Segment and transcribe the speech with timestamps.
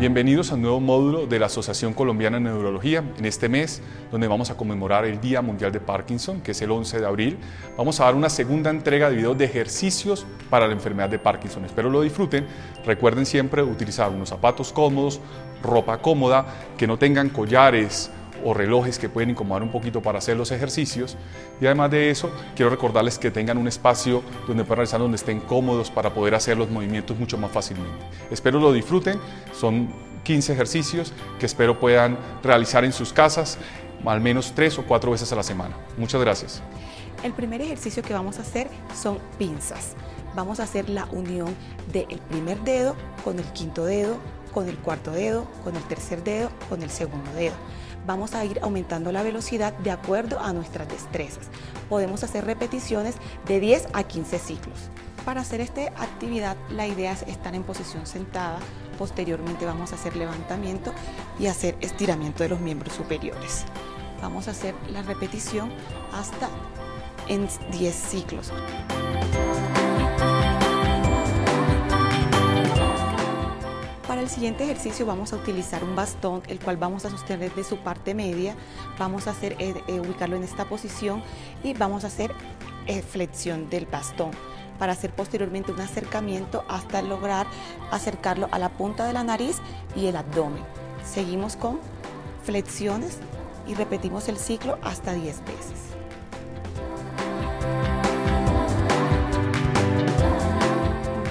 [0.00, 3.04] Bienvenidos al nuevo módulo de la Asociación Colombiana de Neurología.
[3.18, 6.70] En este mes, donde vamos a conmemorar el Día Mundial de Parkinson, que es el
[6.70, 7.36] 11 de abril,
[7.76, 11.66] vamos a dar una segunda entrega de videos de ejercicios para la enfermedad de Parkinson.
[11.66, 12.46] Espero lo disfruten.
[12.86, 15.20] Recuerden siempre utilizar unos zapatos cómodos,
[15.62, 16.46] ropa cómoda,
[16.78, 18.10] que no tengan collares,
[18.44, 21.16] o relojes que pueden incomodar un poquito para hacer los ejercicios.
[21.60, 25.40] Y además de eso, quiero recordarles que tengan un espacio donde puedan realizar, donde estén
[25.40, 28.04] cómodos para poder hacer los movimientos mucho más fácilmente.
[28.30, 29.18] Espero lo disfruten,
[29.52, 29.88] son
[30.24, 33.58] 15 ejercicios que espero puedan realizar en sus casas
[34.04, 35.76] al menos tres o cuatro veces a la semana.
[35.96, 36.62] Muchas gracias.
[37.22, 39.94] El primer ejercicio que vamos a hacer son pinzas.
[40.34, 41.54] Vamos a hacer la unión
[41.92, 44.16] del primer dedo con el quinto dedo,
[44.54, 47.54] con el cuarto dedo, con el tercer dedo, con el segundo dedo
[48.06, 51.48] vamos a ir aumentando la velocidad de acuerdo a nuestras destrezas.
[51.88, 54.78] Podemos hacer repeticiones de 10 a 15 ciclos.
[55.24, 58.58] Para hacer esta actividad la idea es estar en posición sentada,
[58.98, 60.92] posteriormente vamos a hacer levantamiento
[61.38, 63.64] y hacer estiramiento de los miembros superiores.
[64.22, 65.70] Vamos a hacer la repetición
[66.12, 66.48] hasta
[67.28, 68.52] en 10 ciclos.
[74.30, 78.14] Siguiente ejercicio vamos a utilizar un bastón, el cual vamos a sostener de su parte
[78.14, 78.54] media.
[78.98, 81.22] Vamos a hacer, eh, eh, ubicarlo en esta posición
[81.64, 82.32] y vamos a hacer
[82.86, 84.30] eh, flexión del bastón
[84.78, 87.46] para hacer posteriormente un acercamiento hasta lograr
[87.90, 89.58] acercarlo a la punta de la nariz
[89.96, 90.62] y el abdomen.
[91.04, 91.80] Seguimos con
[92.44, 93.18] flexiones
[93.66, 95.90] y repetimos el ciclo hasta 10 veces.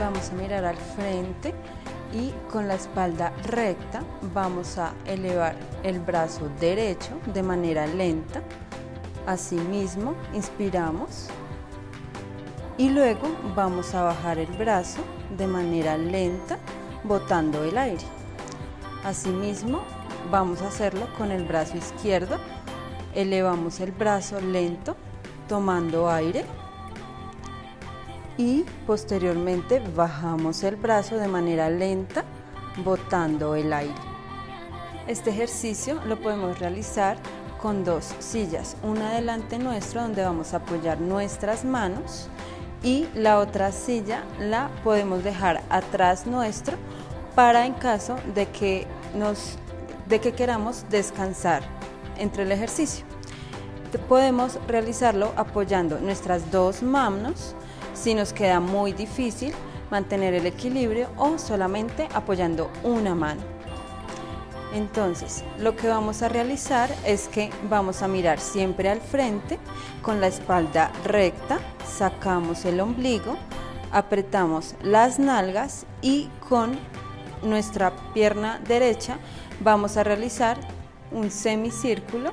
[0.00, 1.54] Vamos a mirar al frente
[2.12, 4.02] y con la espalda recta
[4.34, 8.42] vamos a elevar el brazo derecho de manera lenta.
[9.26, 11.28] Asimismo, inspiramos
[12.78, 15.00] y luego vamos a bajar el brazo
[15.36, 16.58] de manera lenta,
[17.04, 18.04] botando el aire.
[19.04, 19.82] Asimismo,
[20.30, 22.38] vamos a hacerlo con el brazo izquierdo.
[23.14, 24.96] Elevamos el brazo lento,
[25.48, 26.44] tomando aire
[28.38, 32.24] y posteriormente bajamos el brazo de manera lenta,
[32.84, 33.94] botando el aire.
[35.08, 37.18] Este ejercicio lo podemos realizar
[37.60, 42.28] con dos sillas, una delante nuestro donde vamos a apoyar nuestras manos
[42.84, 46.76] y la otra silla la podemos dejar atrás nuestro
[47.34, 49.58] para en caso de que nos
[50.08, 51.62] de que queramos descansar
[52.16, 53.04] entre el ejercicio.
[54.08, 57.54] Podemos realizarlo apoyando nuestras dos manos
[57.98, 59.52] si nos queda muy difícil
[59.90, 63.40] mantener el equilibrio o solamente apoyando una mano.
[64.72, 69.58] Entonces, lo que vamos a realizar es que vamos a mirar siempre al frente
[70.02, 73.36] con la espalda recta, sacamos el ombligo,
[73.90, 76.78] apretamos las nalgas y con
[77.42, 79.18] nuestra pierna derecha
[79.60, 80.58] vamos a realizar
[81.10, 82.30] un semicírculo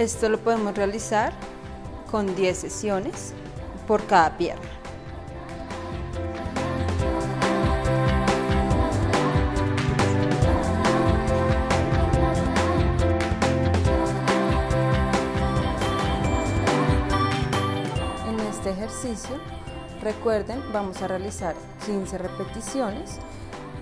[0.00, 1.30] Esto lo podemos realizar
[2.10, 3.34] con 10 sesiones
[3.86, 4.62] por cada pierna.
[18.26, 19.36] En este ejercicio,
[20.00, 23.18] recuerden, vamos a realizar 15 repeticiones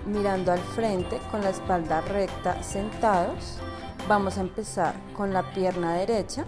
[0.05, 3.61] mirando al frente con la espalda recta sentados
[4.09, 6.47] Vamos a empezar con la pierna derecha,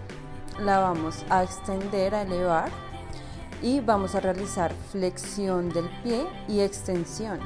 [0.59, 2.71] la vamos a extender, a elevar
[3.61, 7.39] y vamos a realizar flexión del pie y extensión.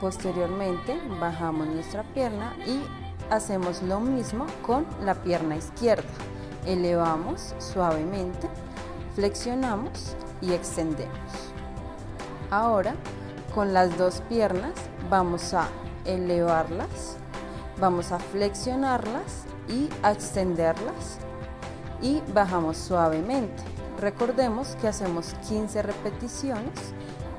[0.00, 2.82] Posteriormente bajamos nuestra pierna y
[3.32, 6.10] hacemos lo mismo con la pierna izquierda.
[6.66, 8.48] Elevamos suavemente,
[9.14, 11.52] flexionamos y extendemos.
[12.50, 12.96] Ahora
[13.54, 14.72] con las dos piernas
[15.08, 15.68] vamos a
[16.04, 17.18] elevarlas
[17.80, 21.18] Vamos a flexionarlas y extenderlas
[22.00, 23.62] y bajamos suavemente.
[24.00, 26.94] Recordemos que hacemos 15 repeticiones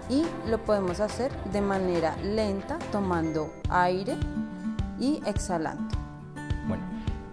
[0.10, 4.18] y lo podemos hacer de manera lenta tomando aire
[5.00, 5.96] y exhalando.
[6.68, 6.84] Bueno,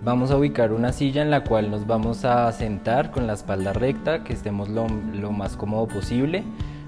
[0.02, 3.72] vamos a ubicar una silla en la cual nos vamos a sentar con la espalda
[3.72, 6.44] recta, que estemos lo, lo más cómodo posible.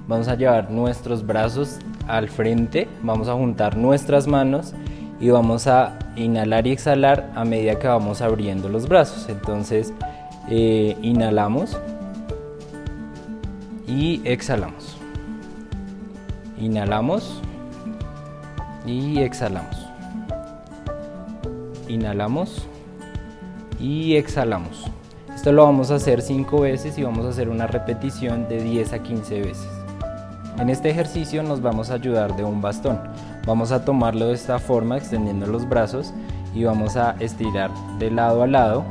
[0.07, 4.75] Vamos a llevar nuestros brazos al frente, vamos a juntar nuestras manos
[5.19, 9.29] y vamos a inhalar y exhalar a medida que vamos abriendo los brazos.
[9.29, 9.93] Entonces,
[10.49, 11.79] eh, inhalamos
[13.87, 14.97] y exhalamos.
[16.59, 17.41] Inhalamos
[18.87, 19.77] y exhalamos.
[21.89, 22.67] Inhalamos
[23.81, 24.91] y exhalamos.
[25.35, 28.93] Esto lo vamos a hacer 5 veces y vamos a hacer una repetición de 10
[28.95, 29.69] a 15 veces.
[30.59, 33.01] En este ejercicio nos vamos a ayudar de un bastón.
[33.47, 36.15] Vamos a tomarlo de esta forma, extendiendo los brazos
[36.55, 38.85] y vamos a estirar de lado a lado,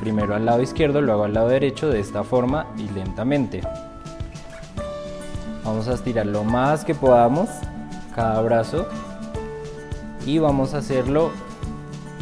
[0.00, 3.60] primero al lado izquierdo, luego al lado derecho, de esta forma y lentamente.
[5.64, 7.48] Vamos a estirar lo más que podamos
[8.14, 8.86] cada brazo
[10.24, 11.30] y vamos a hacerlo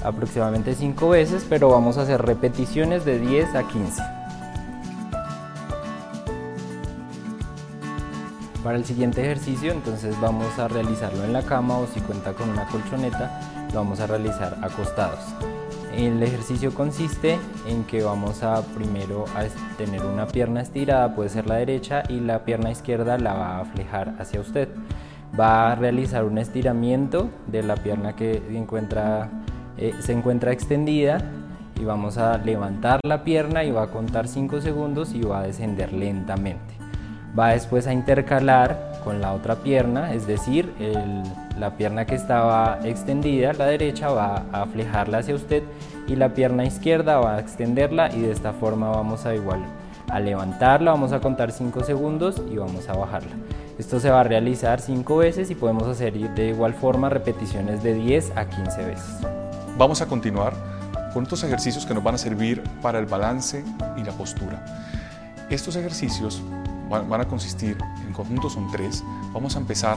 [0.04, 4.02] aproximadamente 5 veces, pero vamos a hacer repeticiones de 10 a 15.
[8.70, 12.50] Para el siguiente ejercicio entonces vamos a realizarlo en la cama o si cuenta con
[12.50, 13.40] una colchoneta
[13.72, 15.18] lo vamos a realizar acostados.
[15.92, 17.36] El ejercicio consiste
[17.66, 19.46] en que vamos a primero a
[19.76, 23.64] tener una pierna estirada, puede ser la derecha, y la pierna izquierda la va a
[23.64, 24.68] flejar hacia usted.
[25.38, 28.40] Va a realizar un estiramiento de la pierna que
[29.78, 31.18] eh, se encuentra extendida
[31.74, 35.42] y vamos a levantar la pierna y va a contar 5 segundos y va a
[35.42, 36.79] descender lentamente.
[37.38, 40.72] Va después a intercalar con la otra pierna, es decir,
[41.58, 45.62] la pierna que estaba extendida, la derecha, va a flejarla hacia usted
[46.06, 49.60] y la pierna izquierda va a extenderla y de esta forma vamos a igual
[50.10, 53.36] a levantarla, vamos a contar 5 segundos y vamos a bajarla.
[53.78, 57.94] Esto se va a realizar 5 veces y podemos hacer de igual forma repeticiones de
[57.94, 59.16] 10 a 15 veces.
[59.78, 60.52] Vamos a continuar
[61.14, 63.64] con estos ejercicios que nos van a servir para el balance
[63.96, 64.64] y la postura.
[65.48, 66.42] Estos ejercicios
[66.90, 69.04] van a consistir, en conjunto son tres.
[69.32, 69.96] Vamos a empezar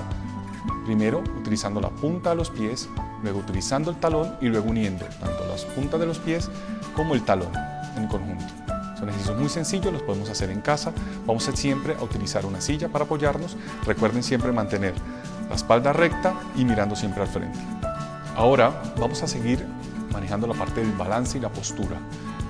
[0.86, 2.88] primero utilizando la punta de los pies,
[3.24, 6.50] luego utilizando el talón y luego uniendo tanto las puntas de los pies
[6.96, 7.52] como el talón
[7.98, 8.46] en conjunto.
[8.98, 10.94] Son ejercicios muy sencillos, los podemos hacer en casa.
[11.26, 13.58] Vamos a siempre a utilizar una silla para apoyarnos.
[13.86, 14.94] Recuerden siempre mantener
[15.50, 17.60] la espalda recta y mirando siempre al frente.
[18.36, 19.66] Ahora vamos a seguir
[20.12, 21.98] manejando la parte del balance y la postura.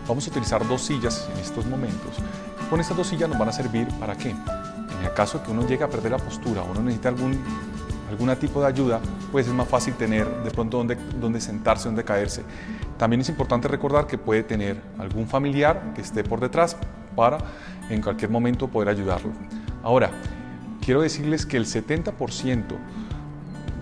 [0.08, 2.18] Vamos a utilizar dos sillas en estos momentos
[2.74, 4.32] con estas dos sillas nos van a servir para qué?
[4.32, 7.40] En el caso que uno llegue a perder la postura o uno necesita algún,
[8.10, 9.00] algún tipo de ayuda,
[9.32, 12.42] pues es más fácil tener de pronto donde, donde sentarse, donde caerse.
[12.98, 16.76] También es importante recordar que puede tener algún familiar que esté por detrás
[17.16, 17.38] para
[17.92, 19.34] en cualquier momento poder ayudarlo.
[19.84, 20.10] Ahora,
[20.84, 22.64] quiero decirles que el 70%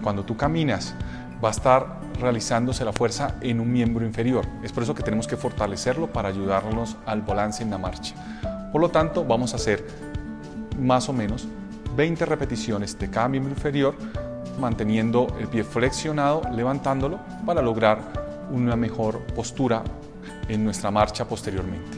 [0.04, 0.96] cuando tú caminas
[1.42, 4.46] va a estar realizándose la fuerza en un miembro inferior.
[4.64, 8.16] Es por eso que tenemos que fortalecerlo para ayudarnos al balance en la marcha.
[8.72, 9.86] Por lo tanto, vamos a hacer
[10.80, 11.48] más o menos
[11.96, 13.96] 20 repeticiones de cada miembro inferior,
[14.60, 18.00] manteniendo el pie flexionado, levantándolo para lograr
[18.52, 19.84] una mejor postura
[20.48, 21.98] en nuestra marcha posteriormente.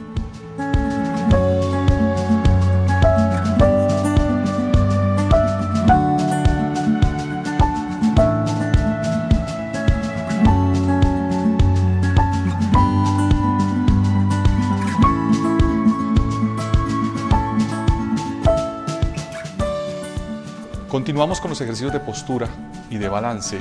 [21.04, 22.48] Continuamos con los ejercicios de postura
[22.90, 23.60] y de balance.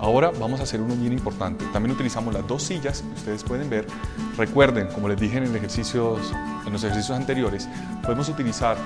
[0.00, 1.64] Ahora vamos a hacer uno bien importante.
[1.72, 3.86] También utilizamos las dos sillas que ustedes pueden ver.
[4.36, 7.68] Recuerden, como les dije en, en los ejercicios anteriores,
[8.02, 8.76] podemos utilizar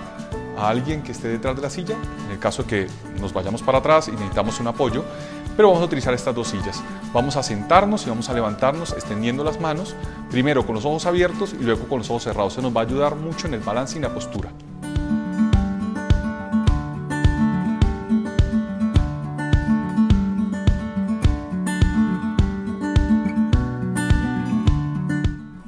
[0.58, 1.96] a alguien que esté detrás de la silla,
[2.26, 2.88] en el caso que
[3.22, 5.02] nos vayamos para atrás y necesitamos un apoyo,
[5.56, 6.82] pero vamos a utilizar estas dos sillas.
[7.14, 9.96] Vamos a sentarnos y vamos a levantarnos extendiendo las manos,
[10.30, 12.52] primero con los ojos abiertos y luego con los ojos cerrados.
[12.52, 14.50] Eso nos va a ayudar mucho en el balance y la postura.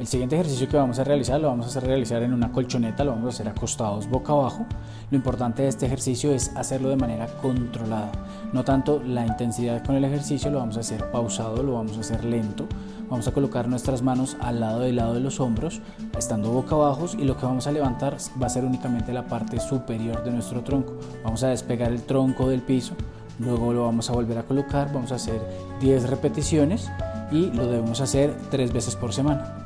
[0.07, 3.03] El siguiente ejercicio que vamos a realizar lo vamos a hacer realizar en una colchoneta,
[3.03, 4.65] lo vamos a hacer acostados boca abajo.
[5.11, 8.13] Lo importante de este ejercicio es hacerlo de manera controlada,
[8.53, 12.03] no tanto la intensidad con el ejercicio, lo vamos a hacer pausado, lo vamos a
[12.03, 12.69] hacer lento.
[13.11, 15.81] Vamos a colocar nuestras manos al lado del lado de los hombros,
[16.17, 19.59] estando boca abajo y lo que vamos a levantar va a ser únicamente la parte
[19.59, 20.97] superior de nuestro tronco.
[21.25, 22.95] Vamos a despegar el tronco del piso,
[23.41, 25.43] luego lo vamos a volver a colocar, vamos a hacer
[25.81, 26.93] 10 repeticiones
[27.33, 29.66] y lo debemos hacer 3 veces por semana.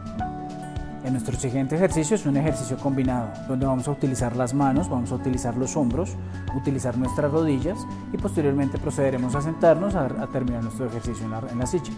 [1.10, 5.16] Nuestro siguiente ejercicio es un ejercicio combinado, donde vamos a utilizar las manos, vamos a
[5.16, 6.16] utilizar los hombros,
[6.54, 7.78] utilizar nuestras rodillas
[8.12, 11.92] y posteriormente procederemos a sentarnos a, terminar nuestro ejercicio en la, en la silla.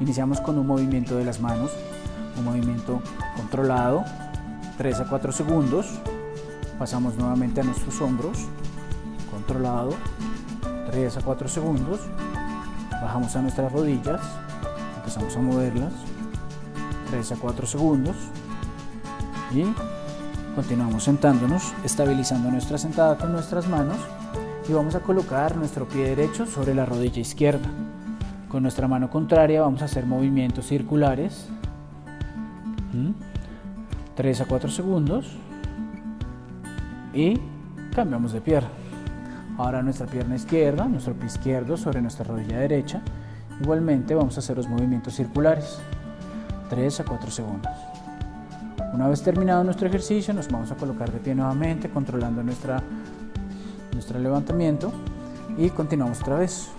[0.00, 1.72] Iniciamos con un movimiento de las manos,
[2.36, 3.02] un movimiento
[3.36, 4.04] controlado,
[4.76, 5.86] 3 a 4 segundos.
[6.78, 8.46] Pasamos nuevamente a nuestros hombros,
[9.30, 9.94] controlado,
[10.90, 12.00] 3 a 4 segundos.
[12.90, 14.20] Bajamos a nuestras rodillas,
[14.98, 15.92] empezamos a moverlas,
[17.10, 18.16] 3 a 4 segundos
[19.52, 19.64] y
[20.54, 23.96] continuamos sentándonos, estabilizando nuestra sentada con nuestras manos
[24.68, 27.68] y vamos a colocar nuestro pie derecho sobre la rodilla izquierda.
[28.48, 31.48] Con nuestra mano contraria vamos a hacer movimientos circulares,
[34.14, 35.36] 3 a 4 segundos
[37.14, 37.38] y
[37.94, 38.70] cambiamos de pierna.
[39.56, 43.02] Ahora nuestra pierna izquierda, nuestro pie izquierdo sobre nuestra rodilla derecha.
[43.60, 45.80] Igualmente vamos a hacer los movimientos circulares.
[46.70, 47.72] 3 a 4 segundos.
[48.92, 52.82] Una vez terminado nuestro ejercicio, nos vamos a colocar de pie nuevamente, controlando nuestra,
[53.92, 54.92] nuestro levantamiento.
[55.58, 56.70] Y continuamos otra vez.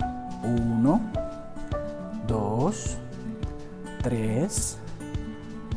[0.42, 1.00] 1,
[2.26, 2.98] 2,
[4.02, 4.78] 3,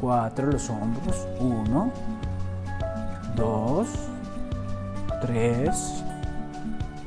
[0.01, 1.27] 4, los hombros.
[1.39, 1.91] 1,
[3.35, 3.87] 2,
[5.21, 6.03] 3,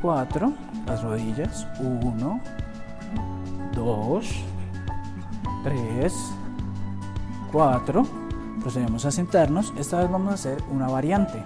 [0.00, 0.52] 4,
[0.86, 1.66] las rodillas.
[1.80, 2.40] 1,
[3.74, 4.26] 2,
[5.64, 6.14] 3,
[7.50, 8.25] 4.
[8.66, 9.72] Procedemos a sentarnos.
[9.78, 11.40] Esta vez vamos a hacer una variante.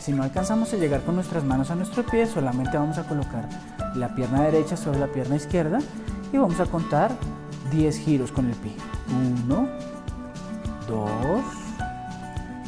[0.00, 3.46] Si no alcanzamos a llegar con nuestras manos a nuestro pie, solamente vamos a colocar
[3.94, 5.80] la pierna derecha sobre la pierna izquierda
[6.32, 7.14] y vamos a contar
[7.72, 8.72] 10 giros con el pie.
[9.44, 9.68] 1,
[10.88, 11.10] 2,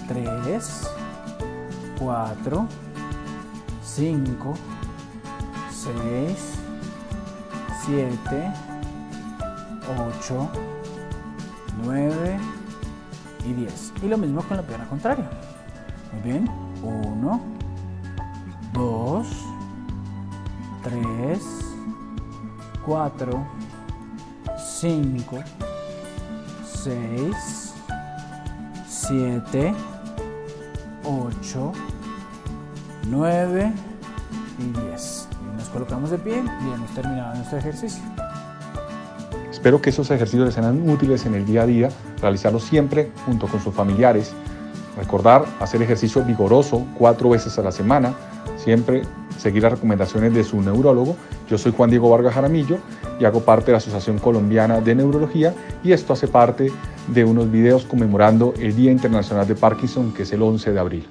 [0.06, 0.88] 3,
[1.98, 2.68] 4,
[3.86, 4.54] 5,
[5.70, 6.38] 6,
[7.86, 8.52] 7,
[10.20, 10.50] 8,
[11.84, 12.53] 9
[13.44, 13.92] y 10.
[14.02, 15.28] Y lo mismo con la pierna contraria.
[16.12, 16.50] Muy bien.
[16.82, 17.40] 1,
[18.72, 19.26] 2,
[20.82, 21.40] 3,
[22.84, 23.46] 4,
[24.58, 25.44] 5,
[26.64, 27.74] 6,
[28.86, 29.74] 7,
[31.04, 31.72] 8,
[33.08, 33.72] 9
[34.58, 35.28] y 10.
[35.40, 38.13] Y nos colocamos de pie y hemos terminado nuestro ejercicio.
[39.64, 41.88] Espero que esos ejercicios les sean útiles en el día a día,
[42.20, 44.30] realizarlos siempre junto con sus familiares.
[44.94, 48.12] Recordar hacer ejercicio vigoroso cuatro veces a la semana,
[48.58, 49.04] siempre
[49.38, 51.16] seguir las recomendaciones de su neurólogo.
[51.48, 52.76] Yo soy Juan Diego Vargas Jaramillo
[53.18, 56.70] y hago parte de la Asociación Colombiana de Neurología y esto hace parte
[57.08, 61.08] de unos videos conmemorando el Día Internacional de Parkinson que es el 11 de abril.